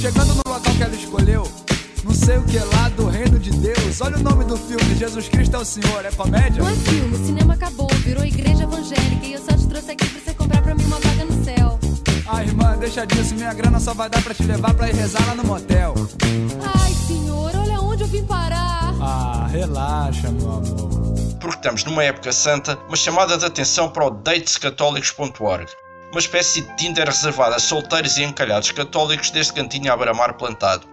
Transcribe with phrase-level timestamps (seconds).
[0.00, 1.46] Chegando no local que ela escolheu,
[2.02, 4.00] não sei o que lá do reino de Deus.
[4.00, 6.62] Olha o nome do filme, Jesus Cristo é o Senhor, é comédia?
[6.62, 10.08] Não é filme, o cinema acabou, virou igreja evangélica e eu só te trouxe aqui
[10.08, 11.78] pra você comprar pra mim uma vaga no céu.
[12.26, 15.22] Ah, irmã, deixa disso, minha grana só vai dar pra te levar pra ir rezar
[15.26, 15.92] lá no motel.
[16.80, 18.94] Ai, senhor, olha onde eu vim parar.
[19.02, 21.14] Ah, relaxa, meu amor.
[21.38, 25.66] Porque estamos numa época santa, uma chamada de atenção para o datescatólicos.org.
[26.10, 30.84] Uma espécie de Tinder reservada a solteiros e encalhados católicos deste cantinho à beira-mar plantado.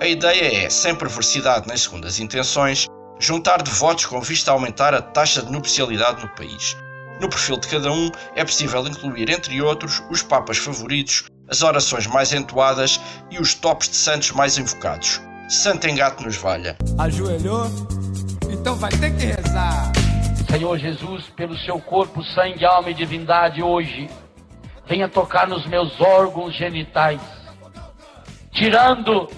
[0.00, 2.86] A ideia é, sem perversidade nem segundas intenções,
[3.20, 6.78] juntar devotos com vista a aumentar a taxa de nupcialidade no país.
[7.20, 12.06] No perfil de cada um é possível incluir, entre outros, os papas favoritos, as orações
[12.06, 12.98] mais entoadas
[13.30, 15.20] e os tops de santos mais invocados.
[15.46, 16.74] Santo Engato nos valha.
[16.98, 17.66] Ajoelhou?
[18.50, 19.92] Então vai ter que rezar.
[20.50, 24.08] Senhor Jesus, pelo seu corpo, sangue, alma e divindade hoje,
[24.86, 27.20] venha tocar nos meus órgãos genitais,
[28.52, 29.28] tirando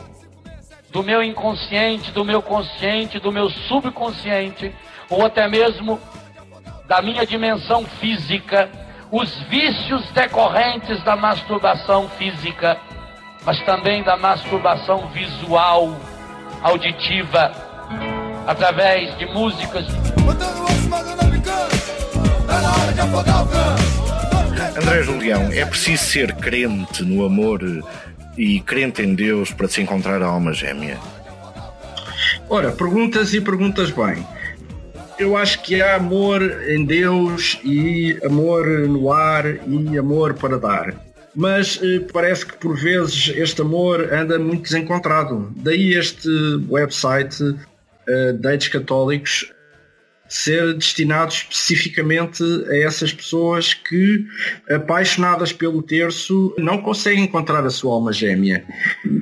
[0.90, 4.74] do meu inconsciente, do meu consciente, do meu subconsciente,
[5.10, 6.00] ou até mesmo
[6.86, 8.70] da minha dimensão física,
[9.10, 12.78] os vícios decorrentes da masturbação física,
[13.44, 15.96] mas também da masturbação visual,
[16.62, 17.52] auditiva,
[18.46, 19.86] através de músicas.
[24.76, 27.62] André Julião, é preciso ser crente no amor
[28.36, 30.98] e crente em Deus para se encontrar a alma gêmea?
[32.46, 34.26] Ora, perguntas e perguntas bem.
[35.18, 40.94] Eu acho que há amor em Deus e amor no ar e amor para dar.
[41.34, 45.52] Mas eh, parece que por vezes este amor anda muito desencontrado.
[45.56, 46.28] Daí este
[46.68, 47.56] website
[48.06, 49.50] eh, Dates Católicos
[50.28, 54.24] ser destinado especificamente a essas pessoas que,
[54.68, 58.64] apaixonadas pelo terço, não conseguem encontrar a sua alma gêmea.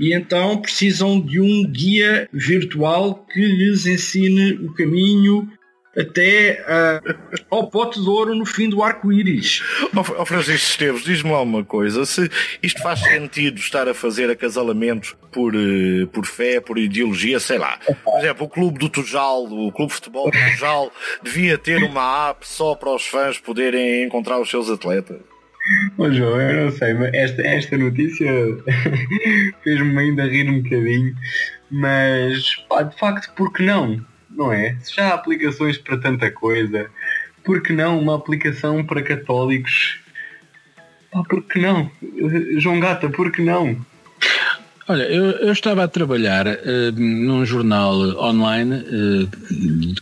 [0.01, 5.49] E então precisam de um guia virtual que lhes ensine o caminho
[5.97, 7.15] até uh,
[7.51, 9.63] ao pote de ouro no fim do arco-íris.
[9.95, 12.31] Ó oh, Francisco Esteves, diz-me lá uma coisa: se
[12.63, 17.79] isto faz sentido estar a fazer acasalamentos por, uh, por fé, por ideologia, sei lá.
[18.05, 22.31] Por exemplo, o Clube do Tujal, o Clube de Futebol do Tujal, devia ter uma
[22.31, 25.19] app só para os fãs poderem encontrar os seus atletas.
[25.97, 28.29] Ô João, eu não sei, mas esta, esta notícia
[29.65, 31.15] fez-me ainda rir um bocadinho,
[31.71, 34.05] mas pá, de facto, por que não?
[34.37, 34.77] Não é?
[34.83, 36.91] Se já há aplicações para tanta coisa,
[37.45, 39.99] por que não uma aplicação para católicos?
[41.11, 41.91] Pá, por que não?
[42.59, 43.77] João Gata, por que não?
[44.87, 49.29] Olha, eu, eu estava a trabalhar uh, num jornal online uh,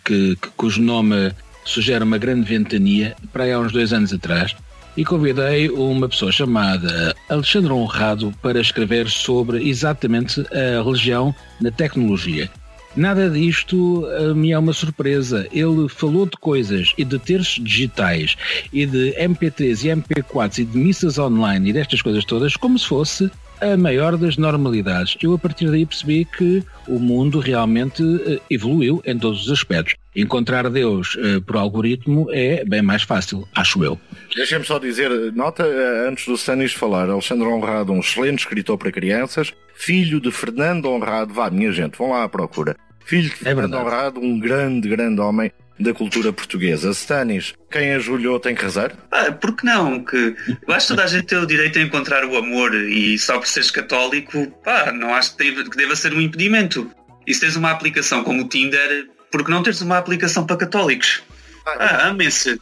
[0.04, 1.32] que, que, cujo nome
[1.64, 4.56] sugere uma grande ventania, para aí há uns dois anos atrás,
[4.96, 12.50] e convidei uma pessoa chamada Alexandre Honrado para escrever sobre exatamente a religião na tecnologia.
[12.94, 15.48] Nada disto uh, me é uma surpresa.
[15.50, 18.36] Ele falou de coisas e de terços digitais
[18.72, 22.86] e de MP3 e MP4s e de missas online e destas coisas todas como se
[22.86, 23.30] fosse
[23.62, 25.16] a maior das normalidades.
[25.22, 29.94] Eu a partir daí percebi que o mundo realmente uh, evoluiu em todos os aspectos.
[30.14, 33.98] Encontrar Deus uh, por algoritmo é bem mais fácil, acho eu.
[34.34, 35.64] Deixem-me só dizer, nota
[36.08, 41.32] antes do Sanis falar, Alexandre Honrado, um excelente escritor para crianças, filho de Fernando Honrado,
[41.32, 42.76] vá minha gente, vão lá à procura.
[43.04, 46.90] Filho de é Fernando Honrado, um grande, grande homem da cultura portuguesa.
[46.90, 48.92] Stanis, quem ajulhou tem que rezar?
[49.10, 50.04] Ah, por que não?
[50.04, 53.18] Que eu acho que toda a gente tem o direito a encontrar o amor e
[53.18, 56.90] só por seres católico, pá, não acho que deva ser um impedimento.
[57.26, 60.56] E se tens uma aplicação como o Tinder, por que não teres uma aplicação para
[60.56, 61.22] católicos?
[61.66, 62.60] Ah, ah amem-se.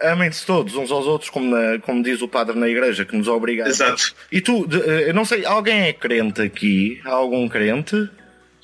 [0.00, 3.26] Amem-se todos uns aos outros, como, na, como diz o padre na igreja, que nos
[3.26, 3.68] obriga a.
[3.68, 4.14] Exato.
[4.30, 7.00] E tu, eh, eu não sei, alguém é crente aqui?
[7.04, 8.08] Há algum crente?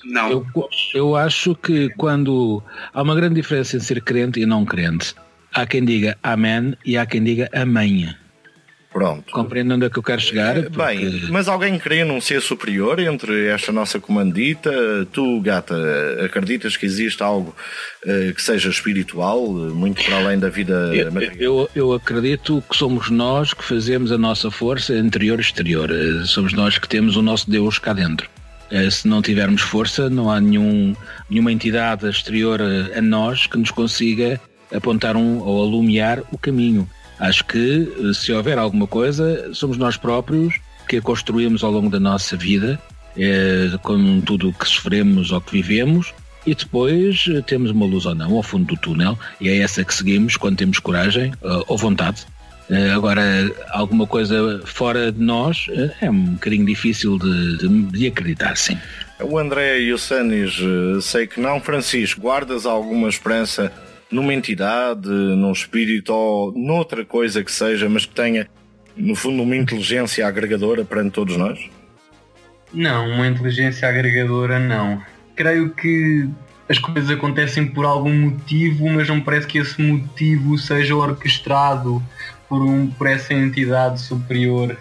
[0.04, 0.30] Não.
[0.30, 0.46] Eu,
[0.94, 5.14] eu acho que quando há uma grande diferença em ser crente e não crente.
[5.52, 8.14] Há quem diga amém e há quem diga amém.
[8.92, 9.30] Pronto.
[9.32, 10.56] Compreendo onde é que eu quero chegar?
[10.56, 10.78] Eh, porque...
[10.78, 14.72] Bem, mas alguém crê num ser superior entre esta nossa comandita?
[15.12, 15.76] Tu, gata,
[16.24, 17.54] acreditas que existe algo
[18.04, 21.36] uh, que seja espiritual, muito para além da vida eu, material?
[21.38, 25.90] Eu, eu acredito que somos nós que fazemos a nossa força interior e exterior.
[25.90, 28.28] Eh, somos nós que temos o nosso Deus cá dentro.
[28.70, 30.94] Eh, se não tivermos força, não há nenhum,
[31.28, 32.60] nenhuma entidade exterior
[32.96, 34.40] a nós que nos consiga
[34.74, 36.88] apontar um, ou alumiar o caminho.
[37.18, 40.54] Acho que eh, se houver alguma coisa, somos nós próprios
[40.88, 42.80] que a construímos ao longo da nossa vida,
[43.14, 46.14] é, com tudo o que sofremos ou que vivemos,
[46.46, 49.92] e depois temos uma luz ou não ao fundo do túnel, e é essa que
[49.92, 51.32] seguimos quando temos coragem
[51.66, 52.24] ou vontade
[52.94, 53.22] agora,
[53.70, 58.78] alguma coisa fora de nós uh, é um bocadinho difícil de, de, de, acreditar, sim.
[59.20, 61.60] O André e o Sanis, uh, sei que não.
[61.60, 63.72] Francisco, guardas alguma esperança
[64.10, 68.46] numa entidade, num espírito ou noutra coisa que seja, mas que tenha,
[68.96, 71.58] no fundo, uma inteligência agregadora perante todos nós?
[72.72, 75.02] Não, uma inteligência agregadora não.
[75.34, 76.28] Creio que
[76.68, 82.02] as coisas acontecem por algum motivo, mas não parece que esse motivo seja orquestrado
[82.48, 84.76] por, um, por essa entidade superior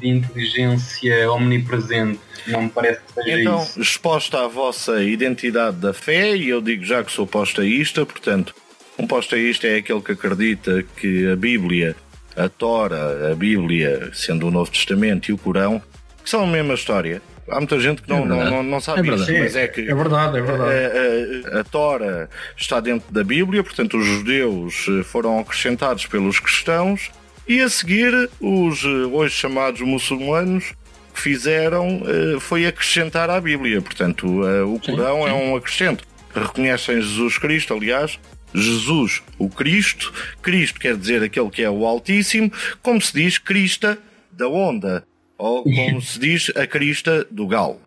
[0.00, 2.20] de inteligência omnipresente.
[2.46, 3.80] Não me parece que seja então, isso.
[3.80, 8.54] exposta à vossa identidade da fé, e eu digo já que sou postaísta, portanto,
[8.98, 11.96] um postaísta é aquele que acredita que a Bíblia,
[12.36, 15.82] a Tora, a Bíblia, sendo o Novo Testamento e o Corão,
[16.22, 17.20] que são a mesma história,
[17.50, 19.80] há muita gente que não, é não, não, não, sabe é isso, mas é que
[19.80, 20.72] é verdade, é verdade.
[20.72, 26.38] A, a, a, Tora está dentro da Bíblia, portanto os judeus eh, foram acrescentados pelos
[26.38, 27.10] cristãos
[27.46, 30.72] e a seguir os eh, hoje chamados muçulmanos
[31.14, 34.26] que fizeram eh, foi acrescentar à Bíblia, portanto
[34.64, 35.28] o Corão sim, sim.
[35.28, 36.04] é um acrescento.
[36.34, 38.18] Reconhecem Jesus Cristo, aliás,
[38.54, 42.52] Jesus, o Cristo, Cristo quer dizer aquele que é o Altíssimo,
[42.82, 43.98] como se diz, Crista
[44.30, 45.04] da onda
[45.38, 47.80] ou como se diz, a crista do galo.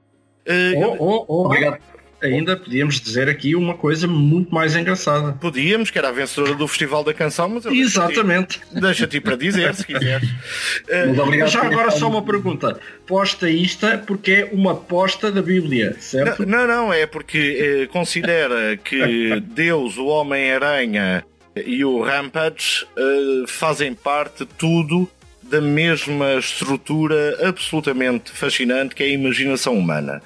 [0.48, 1.80] Uh, oh, oh, oh, obrigado.
[2.24, 5.34] Ainda podíamos dizer aqui uma coisa muito mais engraçada.
[5.34, 8.62] Podíamos, que era a vencedora do Festival da Canção, mas eu Exatamente.
[8.72, 10.30] Deixa-te para dizer, se quiseres.
[10.82, 12.80] Uh, já agora só uma pergunta.
[13.06, 16.46] Posta isto porque é uma posta da Bíblia, certo?
[16.46, 21.24] Não, não, é porque uh, considera que Deus, o Homem-Aranha
[21.56, 25.10] e o Rampage uh, fazem parte tudo
[25.44, 30.22] da mesma estrutura absolutamente fascinante que é a imaginação humana.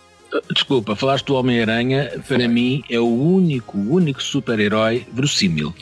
[0.54, 5.74] Desculpa, falaste do Homem-Aranha, para mim é o único, único super-herói verossímil.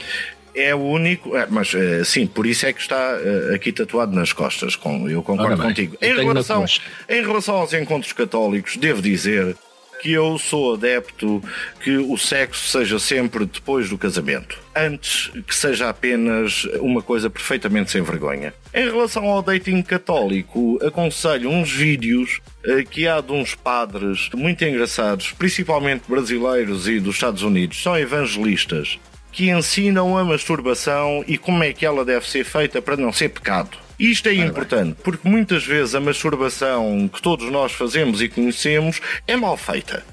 [0.56, 4.16] É o único, é, mas eh, sim, por isso é que está eh, aqui tatuado
[4.16, 5.98] nas costas, com, eu concordo contigo.
[6.00, 6.64] Em relação,
[7.10, 9.56] em relação aos encontros católicos, devo dizer
[10.04, 11.42] que eu sou adepto
[11.80, 17.90] que o sexo seja sempre depois do casamento, antes que seja apenas uma coisa perfeitamente
[17.90, 18.54] sem vergonha.
[18.74, 24.66] Em relação ao dating católico, aconselho uns vídeos eh, que há de uns padres muito
[24.66, 29.00] engraçados, principalmente brasileiros e dos Estados Unidos, são evangelistas
[29.32, 33.30] que ensinam a masturbação e como é que ela deve ser feita para não ser
[33.30, 33.83] pecado.
[34.00, 39.36] Isto é importante, porque muitas vezes a masturbação que todos nós fazemos e conhecemos é
[39.36, 40.04] mal feita.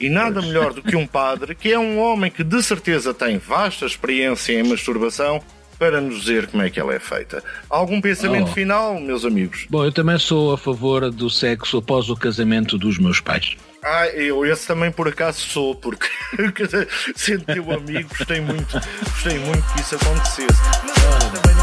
[0.00, 3.38] E nada melhor do que um padre, que é um homem que de certeza tem
[3.38, 5.42] vasta experiência em masturbação,
[5.78, 7.42] para nos dizer como é que ela é feita.
[7.70, 8.52] Algum pensamento oh.
[8.54, 9.66] final, meus amigos?
[9.70, 13.56] Bom, eu também sou a favor do sexo após o casamento dos meus pais.
[13.84, 16.08] Ah, eu esse também por acaso sou, porque
[17.14, 20.62] sendo teu amigo gostei muito, gostei muito que isso acontecesse.
[20.84, 21.57] Mas eu também